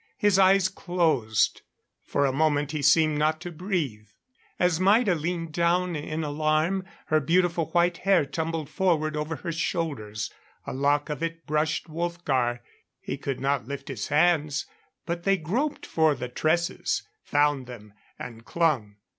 His 0.17 0.39
eyes 0.39 0.67
closed; 0.67 1.61
for 2.03 2.25
a 2.25 2.33
moment 2.33 2.71
he 2.71 2.81
seemed 2.81 3.19
not 3.19 3.39
to 3.41 3.51
breathe. 3.51 4.07
As 4.57 4.79
Maida 4.79 5.13
leaned 5.13 5.51
down 5.51 5.95
in 5.95 6.23
alarm, 6.23 6.85
her 7.05 7.19
beautiful 7.19 7.65
white 7.67 7.97
hair 7.97 8.25
tumbled 8.25 8.67
forward 8.67 9.15
over 9.15 9.35
her 9.35 9.51
shoulders. 9.51 10.31
A 10.65 10.73
lock 10.73 11.11
of 11.11 11.21
it 11.21 11.45
brushed 11.45 11.87
Wolfgar. 11.87 12.61
He 12.99 13.15
could 13.15 13.39
not 13.39 13.67
lift 13.67 13.89
his 13.89 14.07
hands, 14.07 14.65
but 15.05 15.21
they 15.21 15.37
groped 15.37 15.85
for 15.85 16.15
the 16.15 16.29
tresses, 16.29 17.03
found 17.21 17.67
them 17.67 17.93
and 18.17 18.43
clung. 18.43 18.95